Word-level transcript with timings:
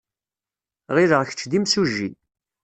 Ɣileɣ 0.95 1.21
kečč 1.27 1.41
d 1.51 1.51
imsujji. 1.57 2.09